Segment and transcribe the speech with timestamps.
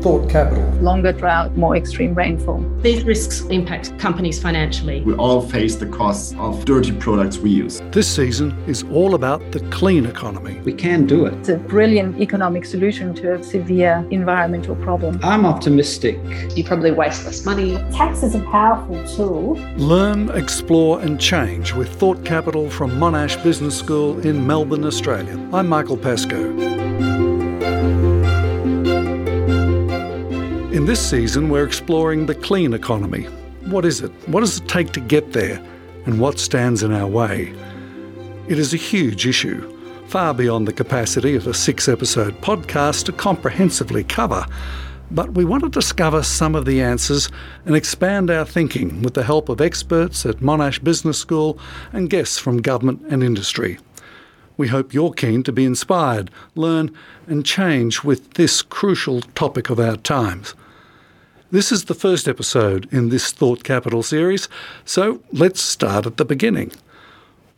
[0.00, 0.64] Thought Capital.
[0.80, 2.64] Longer drought, more extreme rainfall.
[2.80, 5.02] These risks impact companies financially.
[5.02, 7.82] We all face the costs of dirty products we use.
[7.90, 10.58] This season is all about the clean economy.
[10.60, 11.34] We can do it.
[11.34, 15.20] It's a brilliant economic solution to a severe environmental problem.
[15.22, 16.18] I'm optimistic.
[16.56, 17.76] You probably waste less money.
[17.92, 19.54] Tax is a powerful tool.
[19.76, 25.38] Learn, explore, and change with Thought Capital from Monash Business School in Melbourne, Australia.
[25.52, 26.79] I'm Michael Pascoe.
[30.80, 33.24] In this season, we're exploring the clean economy.
[33.66, 34.10] What is it?
[34.26, 35.62] What does it take to get there?
[36.06, 37.52] And what stands in our way?
[38.48, 39.60] It is a huge issue,
[40.06, 44.46] far beyond the capacity of a six episode podcast to comprehensively cover.
[45.10, 47.28] But we want to discover some of the answers
[47.66, 51.58] and expand our thinking with the help of experts at Monash Business School
[51.92, 53.78] and guests from government and industry.
[54.56, 56.90] We hope you're keen to be inspired, learn,
[57.26, 60.54] and change with this crucial topic of our times.
[61.52, 64.48] This is the first episode in this Thought Capital series,
[64.84, 66.70] so let's start at the beginning.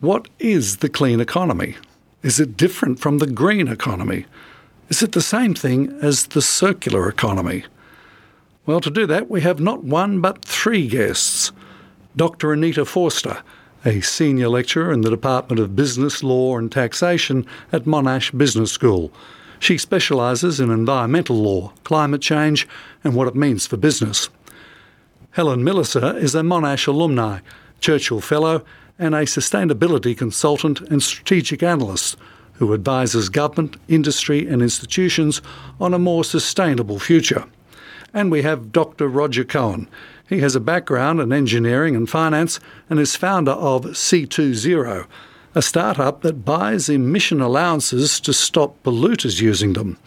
[0.01, 1.77] What is the clean economy?
[2.23, 4.25] Is it different from the green economy?
[4.89, 7.67] Is it the same thing as the circular economy?
[8.65, 11.53] Well, to do that, we have not one but three guests.
[12.17, 12.55] Dr.
[12.55, 13.43] Anita Foerster,
[13.85, 19.13] a senior lecturer in the Department of Business, Law and Taxation at Monash Business School.
[19.63, 22.67] She specialises in environmental law, climate change,
[23.05, 24.29] and what it means for business.
[25.31, 27.39] Helen Millicer is a Monash alumni,
[27.79, 28.65] Churchill Fellow,
[28.99, 32.17] and a sustainability consultant and strategic analyst
[32.55, 35.41] who advises government, industry, and institutions
[35.81, 37.45] on a more sustainable future.
[38.13, 39.07] And we have Dr.
[39.07, 39.87] Roger Cohen.
[40.29, 42.59] He has a background in engineering and finance
[42.91, 45.07] and is founder of C2Zero,
[45.55, 49.99] a startup that buys emission allowances to stop polluters using them.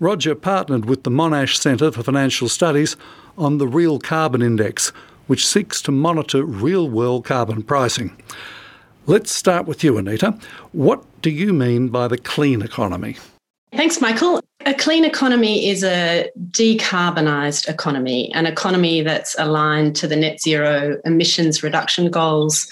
[0.00, 2.96] Roger partnered with the Monash Centre for Financial Studies
[3.36, 4.90] on the Real Carbon Index,
[5.26, 8.16] which seeks to monitor real world carbon pricing.
[9.06, 10.38] Let's start with you, Anita.
[10.72, 13.16] What do you mean by the clean economy?
[13.72, 14.40] Thanks, Michael.
[14.66, 20.98] A clean economy is a decarbonised economy, an economy that's aligned to the net zero
[21.04, 22.70] emissions reduction goals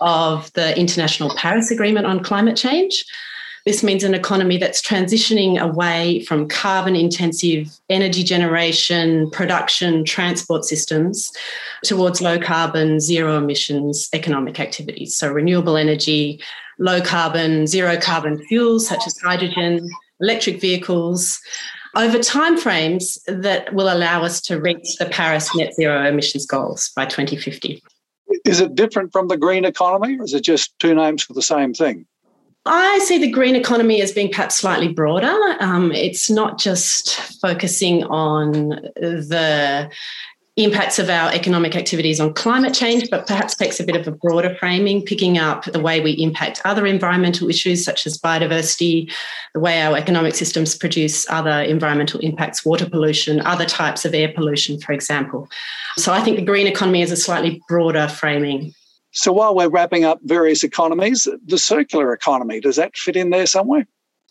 [0.00, 3.04] of the International Paris Agreement on Climate Change.
[3.64, 11.32] This means an economy that's transitioning away from carbon intensive energy generation, production, transport systems
[11.82, 15.16] towards low carbon, zero emissions economic activities.
[15.16, 16.42] So, renewable energy,
[16.78, 19.88] low carbon, zero carbon fuels such as hydrogen,
[20.20, 21.40] electric vehicles
[21.96, 27.06] over timeframes that will allow us to reach the Paris net zero emissions goals by
[27.06, 27.82] 2050.
[28.44, 31.42] Is it different from the green economy, or is it just two names for the
[31.42, 32.06] same thing?
[32.66, 35.56] I see the green economy as being perhaps slightly broader.
[35.60, 38.52] Um, it's not just focusing on
[38.96, 39.90] the
[40.56, 44.12] impacts of our economic activities on climate change, but perhaps takes a bit of a
[44.12, 49.10] broader framing, picking up the way we impact other environmental issues such as biodiversity,
[49.52, 54.32] the way our economic systems produce other environmental impacts, water pollution, other types of air
[54.32, 55.48] pollution, for example.
[55.96, 58.72] So I think the green economy is a slightly broader framing.
[59.10, 63.46] So while we're wrapping up various economies, the circular economy, does that fit in there
[63.46, 63.86] somewhere?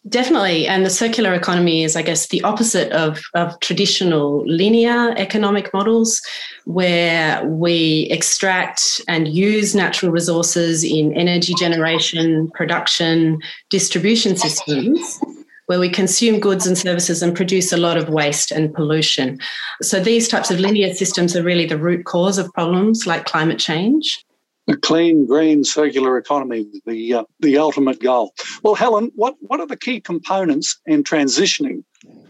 [0.09, 0.67] Definitely.
[0.67, 6.21] And the circular economy is, I guess, the opposite of, of traditional linear economic models,
[6.65, 15.21] where we extract and use natural resources in energy generation, production, distribution systems,
[15.67, 19.39] where we consume goods and services and produce a lot of waste and pollution.
[19.81, 23.59] So these types of linear systems are really the root cause of problems like climate
[23.59, 24.25] change
[24.67, 28.33] a clean, green, circular economy, the uh, the ultimate goal.
[28.63, 31.83] Well, Helen, what what are the key components in transitioning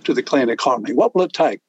[0.04, 0.94] to the clean economy?
[0.94, 1.60] What will it take?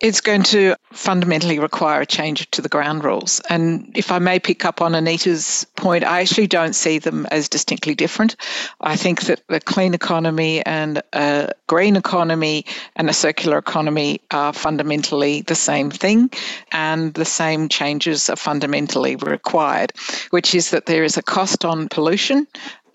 [0.00, 3.40] It's going to fundamentally require a change to the ground rules.
[3.50, 7.48] And if I may pick up on Anita's point, I actually don't see them as
[7.48, 8.36] distinctly different.
[8.80, 12.64] I think that a clean economy and a green economy
[12.94, 16.30] and a circular economy are fundamentally the same thing,
[16.70, 19.92] and the same changes are fundamentally required,
[20.30, 22.46] which is that there is a cost on pollution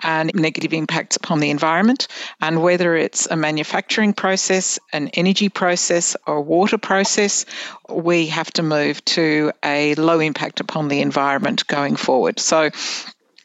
[0.04, 2.08] and negative impacts upon the environment.
[2.42, 7.46] And whether it's a manufacturing process, an energy process, or a water process,
[7.90, 12.40] we have to move to a low impact upon the environment going forward.
[12.40, 12.70] So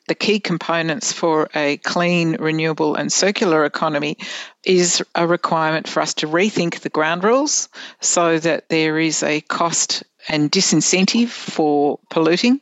[0.09, 4.17] the key components for a clean, renewable, and circular economy
[4.65, 7.69] is a requirement for us to rethink the ground rules
[8.01, 12.61] so that there is a cost and disincentive for polluting,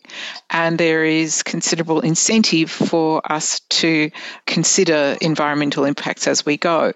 [0.50, 4.10] and there is considerable incentive for us to
[4.46, 6.92] consider environmental impacts as we go.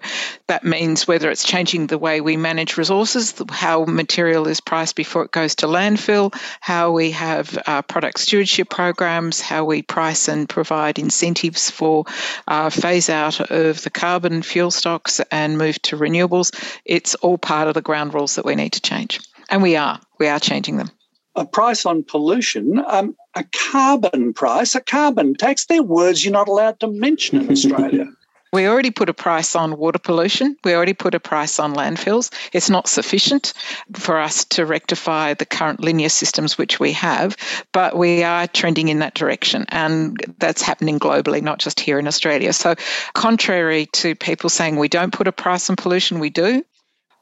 [0.47, 5.25] That means whether it's changing the way we manage resources, how material is priced before
[5.25, 10.47] it goes to landfill, how we have uh, product stewardship programs, how we price and
[10.47, 12.05] provide incentives for
[12.47, 16.51] uh, phase out of the carbon fuel stocks and move to renewables.
[16.85, 19.19] It's all part of the ground rules that we need to change.
[19.51, 19.99] And we are.
[20.17, 20.89] We are changing them.
[21.35, 26.47] A price on pollution, um, a carbon price, a carbon tax, they're words you're not
[26.47, 28.07] allowed to mention in Australia.
[28.53, 30.57] We already put a price on water pollution.
[30.65, 32.33] We already put a price on landfills.
[32.51, 33.53] It's not sufficient
[33.93, 37.37] for us to rectify the current linear systems which we have,
[37.71, 39.65] but we are trending in that direction.
[39.69, 42.51] And that's happening globally, not just here in Australia.
[42.51, 42.75] So,
[43.13, 46.61] contrary to people saying we don't put a price on pollution, we do.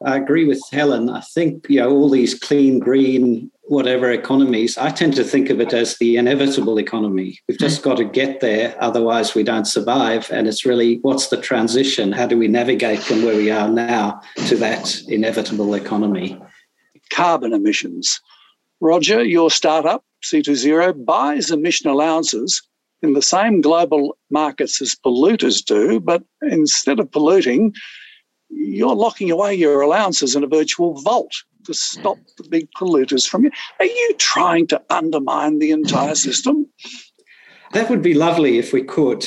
[0.04, 1.10] I agree with Helen.
[1.10, 4.78] I think you know all these clean, green, whatever economies.
[4.78, 7.38] I tend to think of it as the inevitable economy.
[7.46, 7.90] We've just hmm.
[7.90, 10.30] got to get there, otherwise we don't survive.
[10.30, 12.12] And it's really what's the transition?
[12.12, 16.40] How do we navigate from where we are now to that inevitable economy?
[17.10, 18.20] Carbon emissions.
[18.80, 22.62] Roger, your startup C2Zero buys emission allowances
[23.02, 27.74] in the same global markets as polluters do, but instead of polluting,
[28.50, 31.32] you're locking away your allowances in a virtual vault
[31.64, 32.22] to stop hmm.
[32.38, 33.50] the big polluters from you.
[33.78, 36.14] Are you trying to undermine the entire hmm.
[36.14, 36.66] system?
[37.72, 39.26] That would be lovely if we could.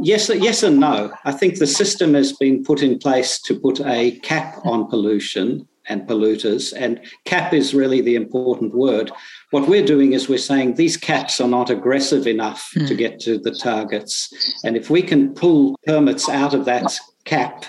[0.00, 1.12] Yes, yes and no.
[1.24, 5.66] I think the system has been put in place to put a cap on pollution
[5.88, 9.10] and polluters, and cap is really the important word.
[9.52, 12.86] What we're doing is we're saying these caps are not aggressive enough mm.
[12.86, 12.98] to hmm.
[12.98, 14.54] get to the targets.
[14.64, 17.64] And if we can pull permits out of that cap,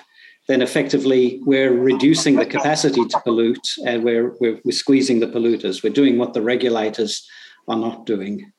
[0.49, 5.83] then effectively we're reducing the capacity to pollute and we're, we're, we're squeezing the polluters.
[5.83, 7.25] We're doing what the regulators
[7.67, 8.51] are not doing.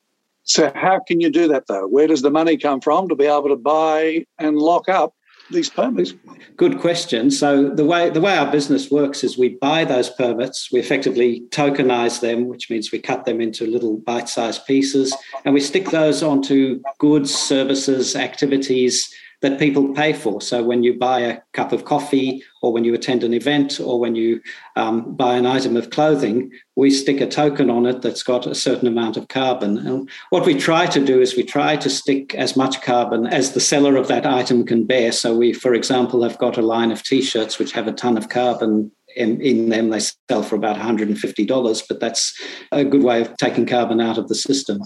[0.45, 1.89] So, how can you do that though?
[1.89, 5.15] Where does the money come from to be able to buy and lock up
[5.51, 6.15] these permits?
[6.57, 7.29] Good question.
[7.33, 11.43] So the way the way our business works is we buy those permits, we effectively
[11.51, 15.15] tokenize them, which means we cut them into little bite-sized pieces,
[15.45, 20.41] and we stick those onto goods, services, activities that people pay for.
[20.41, 23.99] So when you buy a cup of coffee, or when you attend an event, or
[23.99, 24.41] when you
[24.77, 28.55] um, buy an item of clothing, we stick a token on it that's got a
[28.55, 29.79] certain amount of carbon.
[29.79, 33.53] And what we try to do is we try to stick as much carbon as
[33.53, 35.11] the seller of that item can bear.
[35.11, 38.29] So we, for example, have got a line of t-shirts which have a ton of
[38.29, 39.89] carbon in, in, them.
[39.89, 42.39] They sell for about $150, but that's
[42.73, 44.81] a good way of taking carbon out of the system.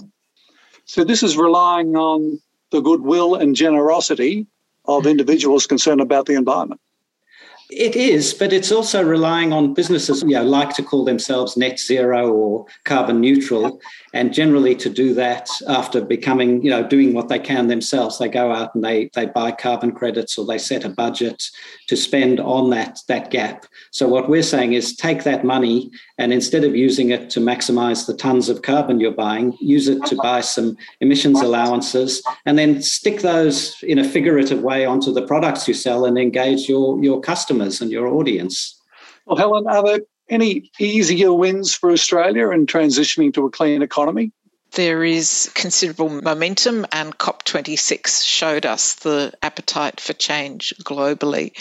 [0.85, 2.39] So this is relying on
[2.75, 4.45] the goodwill and generosity
[4.85, 5.11] of mm.
[5.11, 6.81] individuals concerned about the environment.
[7.71, 11.79] It is, but it's also relying on businesses, you know, like to call themselves net
[11.79, 13.79] zero or carbon neutral.
[14.15, 18.29] And generally to do that after becoming, you know, doing what they can themselves, they
[18.29, 21.43] go out and they they buy carbon credits or they set a budget
[21.87, 23.65] to spend on that that gap.
[23.91, 28.07] So what we're saying is take that money and instead of using it to maximize
[28.07, 32.81] the tons of carbon you're buying, use it to buy some emissions allowances and then
[32.81, 37.19] stick those in a figurative way onto the products you sell and engage your your
[37.19, 38.81] customers and your audience.
[39.25, 39.99] Well, Helen, are there
[40.29, 44.31] any easier wins for Australia in transitioning to a clean economy?
[44.71, 51.53] There is considerable momentum, and COP26 showed us the appetite for change globally.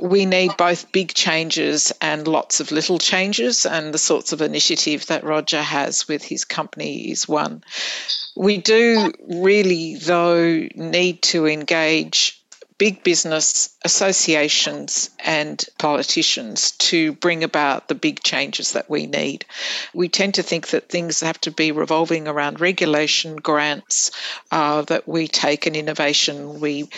[0.00, 5.06] We need both big changes and lots of little changes, and the sorts of initiative
[5.06, 7.62] that Roger has with his company is one.
[8.36, 12.35] We do really, though, need to engage
[12.78, 19.46] big business associations and politicians to bring about the big changes that we need.
[19.94, 24.10] We tend to think that things have to be revolving around regulation, grants,
[24.50, 26.88] uh, that we take an innovation, we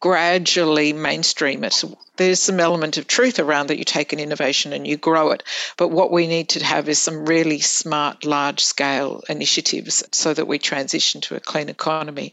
[0.00, 1.82] gradually mainstream it.
[2.16, 5.42] There's some element of truth around that you take an innovation and you grow it.
[5.76, 10.46] But what we need to have is some really smart, large scale initiatives so that
[10.46, 12.32] we transition to a clean economy.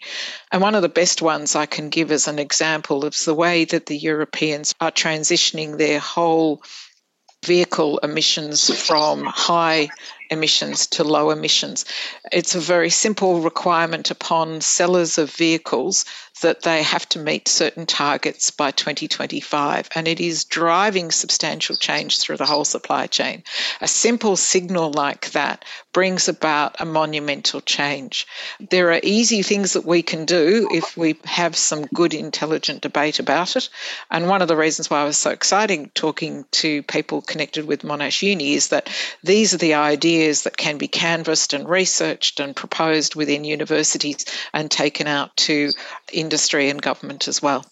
[0.51, 3.65] And one of the best ones I can give as an example is the way
[3.65, 6.61] that the Europeans are transitioning their whole
[7.43, 9.89] vehicle emissions from high
[10.29, 11.85] emissions to low emissions.
[12.31, 16.05] It's a very simple requirement upon sellers of vehicles
[16.41, 22.19] that they have to meet certain targets by 2025, and it is driving substantial change
[22.19, 23.43] through the whole supply chain.
[23.81, 25.63] A simple signal like that
[25.93, 28.27] brings about a monumental change.
[28.71, 33.19] There are easy things that we can do if we have some good, intelligent debate
[33.19, 33.69] about it.
[34.09, 37.83] And one of the reasons why I was so excited talking to people connected with
[37.83, 38.89] Monash Uni is that
[39.23, 44.25] these are the ideas ideas that can be canvassed and researched and proposed within universities
[44.53, 45.71] and taken out to
[46.11, 47.65] industry and government as well.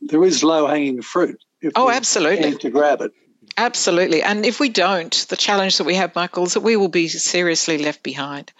[0.00, 1.40] There is low hanging fruit.
[1.76, 2.56] oh, absolutely.
[2.56, 3.12] To grab it.
[3.56, 4.20] Absolutely.
[4.20, 7.06] And if we don't, the challenge that we have, Michael, is that we will be
[7.06, 8.50] seriously left behind.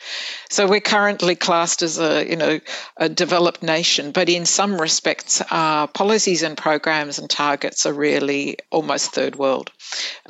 [0.50, 2.60] So we're currently classed as a, you know,
[2.96, 8.58] a developed nation, but in some respects, our policies and programs and targets are really
[8.70, 9.72] almost third world.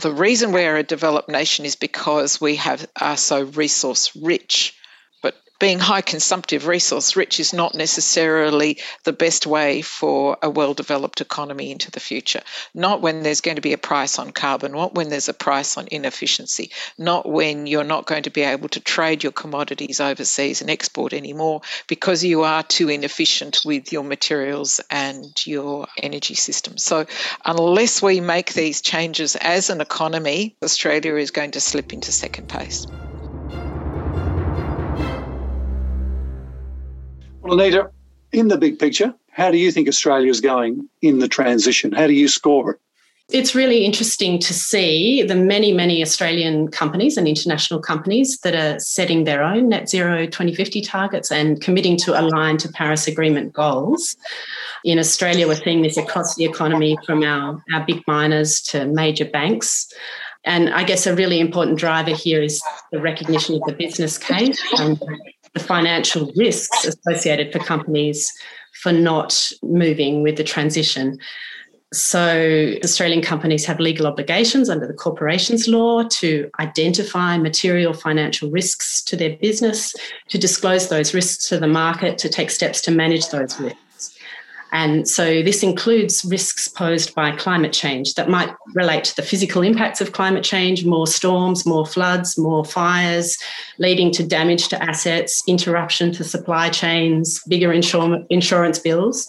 [0.00, 4.74] The reason we're a developed nation is because we have are so resource rich
[5.58, 11.20] being high consumptive resource rich is not necessarily the best way for a well developed
[11.20, 12.42] economy into the future.
[12.74, 15.76] Not when there's going to be a price on carbon, not when there's a price
[15.76, 20.60] on inefficiency, not when you're not going to be able to trade your commodities overseas
[20.60, 26.78] and export anymore because you are too inefficient with your materials and your energy system.
[26.78, 27.06] So,
[27.44, 32.48] unless we make these changes as an economy, Australia is going to slip into second
[32.48, 32.86] place.
[37.44, 37.90] Well, Anita,
[38.32, 41.92] in the big picture, how do you think Australia is going in the transition?
[41.92, 42.80] How do you score it?
[43.30, 48.78] It's really interesting to see the many, many Australian companies and international companies that are
[48.78, 54.16] setting their own net zero 2050 targets and committing to align to Paris Agreement goals.
[54.82, 59.26] In Australia, we're seeing this across the economy from our, our big miners to major
[59.26, 59.86] banks.
[60.44, 64.62] And I guess a really important driver here is the recognition of the business case
[64.78, 64.98] and
[65.54, 68.30] the financial risks associated for companies
[68.82, 71.18] for not moving with the transition.
[71.92, 79.00] So, Australian companies have legal obligations under the corporations law to identify material financial risks
[79.04, 79.94] to their business,
[80.28, 83.78] to disclose those risks to the market, to take steps to manage those risks.
[84.74, 89.62] And so this includes risks posed by climate change that might relate to the physical
[89.62, 93.38] impacts of climate change, more storms, more floods, more fires,
[93.78, 99.28] leading to damage to assets, interruption to supply chains, bigger insur- insurance bills,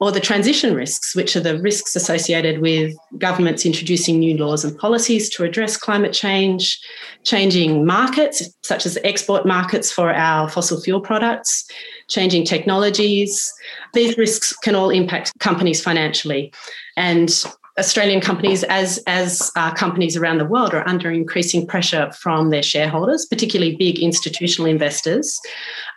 [0.00, 4.78] or the transition risks, which are the risks associated with governments introducing new laws and
[4.78, 6.80] policies to address climate change,
[7.24, 11.68] changing markets, such as export markets for our fossil fuel products,
[12.08, 13.52] changing technologies.
[13.92, 16.52] These risks can all impact companies financially.
[16.96, 17.44] And
[17.78, 22.62] Australian companies, as, as uh, companies around the world, are under increasing pressure from their
[22.62, 25.40] shareholders, particularly big institutional investors,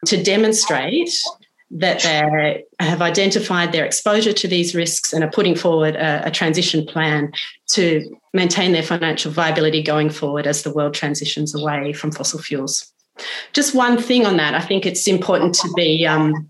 [0.05, 1.11] to demonstrate
[1.73, 6.31] that they have identified their exposure to these risks and are putting forward a, a,
[6.31, 7.31] transition plan
[7.67, 12.91] to maintain their financial viability going forward as the world transitions away from fossil fuels.
[13.53, 16.49] Just one thing on that, I think it's important to be um,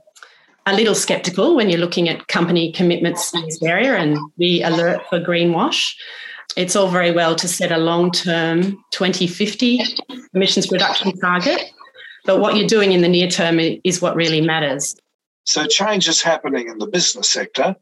[0.66, 5.02] a little skeptical when you're looking at company commitments in this area and be alert
[5.10, 5.94] for greenwash.
[6.58, 9.82] It's all very well to set a long term 2050
[10.34, 11.64] emissions reduction target,
[12.26, 14.96] but what you're doing in the near term is what really matters.
[15.44, 17.76] So, change is happening in the business sector.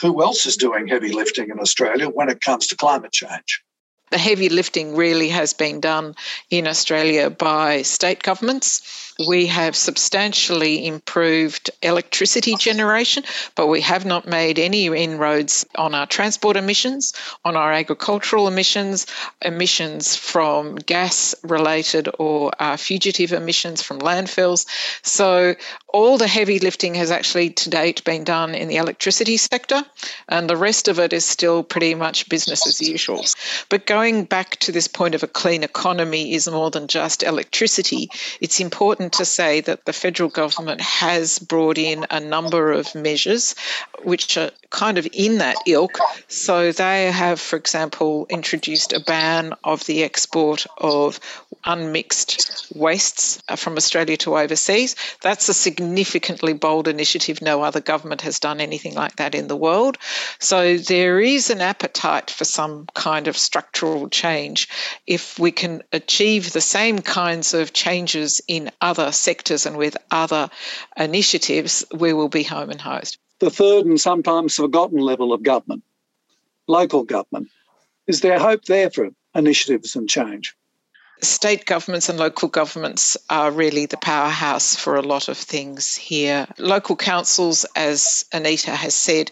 [0.00, 3.62] Who else is doing heavy lifting in Australia when it comes to climate change?
[4.10, 6.14] the heavy lifting really has been done
[6.50, 13.24] in Australia by state governments we have substantially improved electricity generation,
[13.56, 17.12] but we have not made any inroads on our transport emissions,
[17.44, 19.06] on our agricultural emissions,
[19.42, 24.66] emissions from gas related or fugitive emissions from landfills.
[25.02, 25.56] So,
[25.90, 29.82] all the heavy lifting has actually to date been done in the electricity sector,
[30.28, 33.24] and the rest of it is still pretty much business as usual.
[33.70, 38.10] But going back to this point of a clean economy is more than just electricity,
[38.40, 42.94] it's important important to say that the federal government has brought in a number of
[42.94, 43.54] measures
[44.02, 45.98] which are kind of in that ilk.
[46.28, 51.20] So they have, for example, introduced a ban of the export of
[51.64, 54.96] unmixed wastes uh, from Australia to overseas.
[55.22, 57.40] That's a significantly bold initiative.
[57.42, 59.98] No other government has done anything like that in the world.
[60.38, 64.68] So there is an appetite for some kind of structural change
[65.06, 70.50] if we can achieve the same kinds of changes in other sectors and with other
[70.96, 73.18] initiatives, we will be home and hosed.
[73.38, 75.84] The third and sometimes forgotten level of government,
[76.66, 77.48] local government.
[78.06, 80.56] Is there hope there for initiatives and change?
[81.22, 86.46] State governments and local governments are really the powerhouse for a lot of things here.
[86.58, 89.30] Local councils, as Anita has said,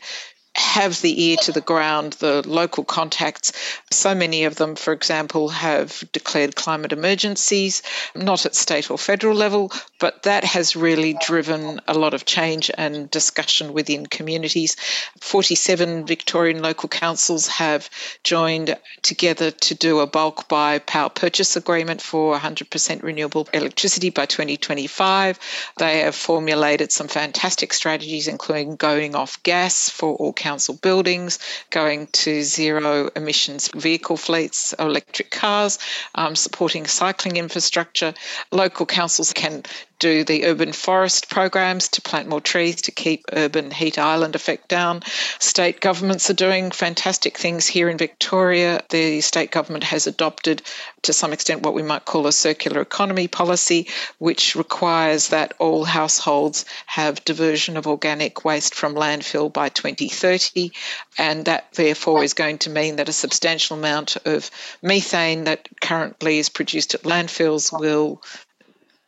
[0.56, 3.52] have the ear to the ground, the local contacts.
[3.90, 7.82] So many of them, for example, have declared climate emergencies,
[8.14, 12.70] not at state or federal level, but that has really driven a lot of change
[12.76, 14.76] and discussion within communities.
[15.20, 17.90] 47 Victorian local councils have
[18.24, 24.26] joined together to do a bulk buy power purchase agreement for 100% renewable electricity by
[24.26, 25.38] 2025.
[25.78, 32.06] They have formulated some fantastic strategies, including going off gas for all council buildings, going
[32.12, 35.80] to zero emissions vehicle fleets, electric cars,
[36.14, 38.14] um, supporting cycling infrastructure.
[38.52, 39.64] Local councils can
[39.98, 44.68] do the urban forest programs to plant more trees to keep urban heat island effect
[44.68, 45.02] down.
[45.38, 48.82] State governments are doing fantastic things here in Victoria.
[48.90, 50.62] The state government has adopted,
[51.02, 53.88] to some extent, what we might call a circular economy policy,
[54.18, 60.72] which requires that all households have diversion of organic waste from landfill by 2030.
[61.18, 64.50] And that, therefore, is going to mean that a substantial amount of
[64.82, 68.22] methane that currently is produced at landfills will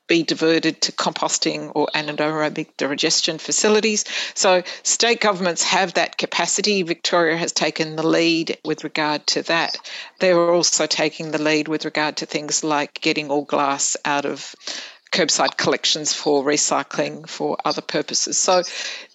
[0.08, 4.04] be diverted to composting or anaerobic digestion facilities.
[4.34, 6.82] So state governments have that capacity.
[6.82, 9.76] Victoria has taken the lead with regard to that.
[10.18, 14.24] They are also taking the lead with regard to things like getting all glass out
[14.24, 14.54] of
[15.10, 18.38] curbside collections for recycling for other purposes.
[18.38, 18.62] So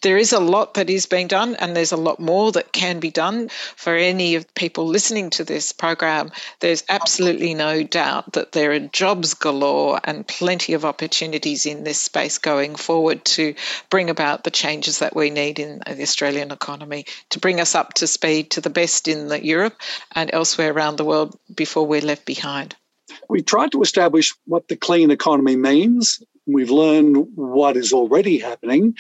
[0.02, 3.00] there is a lot that is being done, and there's a lot more that can
[3.00, 3.50] be done.
[3.76, 8.80] For any of people listening to this program, there's absolutely no doubt that there are
[8.80, 13.56] jobs galore and plenty of opportunities in this space going forward to
[13.90, 17.94] bring about the changes that we need in the Australian economy to bring us up
[17.94, 19.76] to speed to the best in Europe
[20.14, 22.76] and elsewhere around the world before we're left behind.
[23.30, 26.22] We tried to establish what the clean economy means.
[26.46, 28.96] We've learned what is already happening,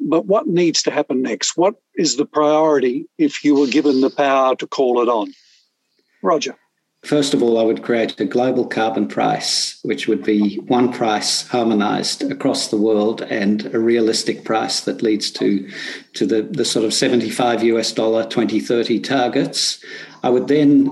[0.00, 1.56] but what needs to happen next?
[1.56, 5.32] What is the priority if you were given the power to call it on?
[6.22, 6.56] Roger.
[7.06, 11.46] First of all, I would create a global carbon price, which would be one price
[11.46, 15.70] harmonized across the world and a realistic price that leads to,
[16.14, 19.78] to the, the sort of 75 US dollar 2030 targets.
[20.24, 20.90] I would then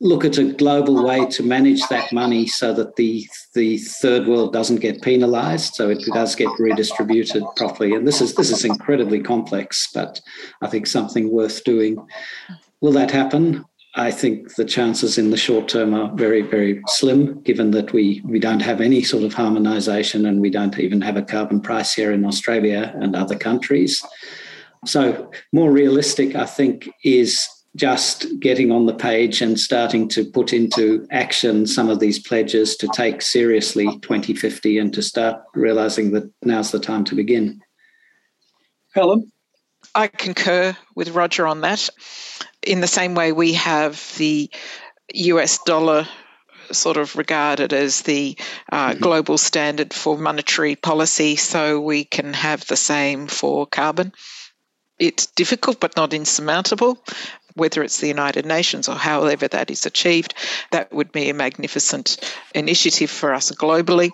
[0.00, 4.52] look at a global way to manage that money so that the the third world
[4.52, 7.94] doesn't get penalized so it does get redistributed properly.
[7.94, 10.20] And this is this is incredibly complex but
[10.62, 11.96] i think something worth doing.
[12.80, 13.64] Will that happen?
[13.96, 18.22] I think the chances in the short term are very very slim given that we
[18.24, 21.92] we don't have any sort of harmonization and we don't even have a carbon price
[21.92, 24.00] here in australia and other countries.
[24.84, 30.52] So more realistic i think is just getting on the page and starting to put
[30.52, 36.30] into action some of these pledges to take seriously 2050 and to start realizing that
[36.42, 37.60] now's the time to begin.
[38.94, 39.30] Helen?
[39.94, 41.88] I concur with Roger on that.
[42.62, 44.50] In the same way, we have the
[45.14, 46.06] US dollar
[46.72, 48.36] sort of regarded as the
[48.70, 49.00] uh, mm-hmm.
[49.00, 54.12] global standard for monetary policy, so we can have the same for carbon.
[54.98, 56.98] It's difficult but not insurmountable
[57.58, 60.34] whether it's the United Nations or however that is achieved,
[60.70, 62.16] that would be a magnificent
[62.54, 64.10] initiative for us globally.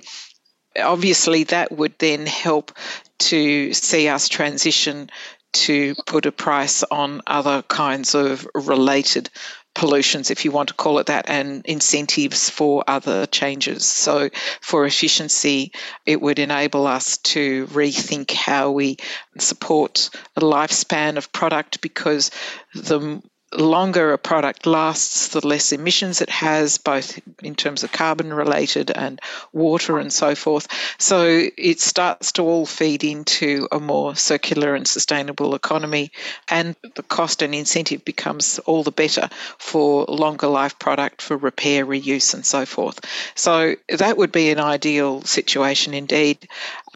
[0.80, 2.72] Obviously, that would then help
[3.20, 5.08] to see us transition
[5.52, 9.30] to put a price on other kinds of related
[9.74, 13.84] pollutions, if you want to call it that, and incentives for other changes.
[13.84, 14.30] So,
[14.60, 15.72] for efficiency,
[16.06, 18.96] it would enable us to rethink how we
[19.38, 22.30] support a lifespan of product because
[22.74, 23.20] the
[23.56, 28.90] longer a product lasts, the less emissions it has, both in terms of carbon related
[28.90, 29.20] and
[29.52, 30.66] water and so forth.
[30.98, 36.12] So it starts to all feed into a more circular and sustainable economy,
[36.48, 41.86] and the cost and incentive becomes all the better for longer life product, for repair,
[41.86, 43.00] reuse, and so forth.
[43.34, 46.48] So that would be an ideal situation indeed.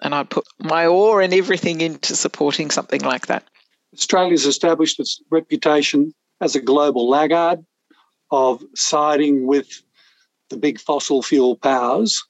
[0.02, 3.44] And I'd put my oar and everything into supporting something like that.
[3.94, 7.64] Australia's established its reputation as a global laggard
[8.30, 9.82] of siding with
[10.50, 12.22] the big fossil fuel powers.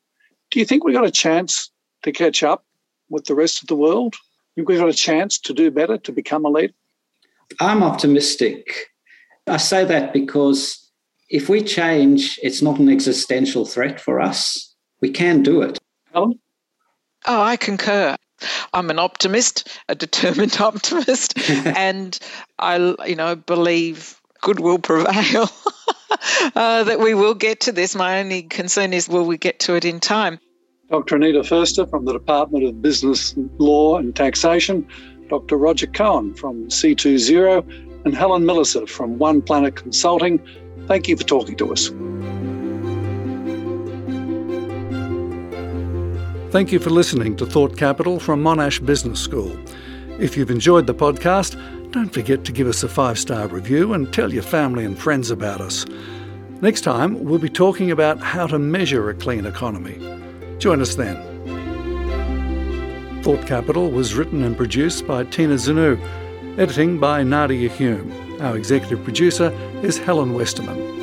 [0.51, 1.71] Do you think we've got a chance
[2.03, 2.65] to catch up
[3.11, 4.15] with the rest of the world?
[4.55, 6.75] Think we've got a chance to do better, to become a leader?
[7.61, 8.89] I'm optimistic.
[9.47, 10.91] I say that because
[11.31, 14.75] if we change, it's not an existential threat for us.
[15.01, 15.79] We can do it.
[16.13, 16.39] Helen?
[17.27, 18.17] Oh, I concur.
[18.73, 22.19] I'm an optimist, a determined optimist, and
[22.59, 25.51] I, you know, believe good will prevail.
[26.55, 27.95] uh, that we will get to this.
[27.95, 30.39] My only concern is, will we get to it in time?
[30.91, 31.17] Dr.
[31.17, 34.87] Anita Foerster from the Department of Business Law and Taxation,
[35.29, 35.57] Dr.
[35.57, 37.63] Roger Cohen from C2Zero
[38.07, 40.41] and Helen Millicer from One Planet Consulting.
[40.87, 41.91] Thank you for talking to us.
[46.51, 49.55] Thank you for listening to Thought Capital from Monash Business School.
[50.19, 51.61] If you've enjoyed the podcast,
[51.93, 55.31] don't forget to give us a five star review and tell your family and friends
[55.31, 55.85] about us.
[56.63, 59.99] Next time, we'll be talking about how to measure a clean economy.
[60.59, 61.17] Join us then.
[63.23, 66.01] Thought Capital was written and produced by Tina Zanu,
[66.59, 68.41] editing by Nadia Hume.
[68.41, 69.51] Our executive producer
[69.83, 70.98] is Helen Westerman.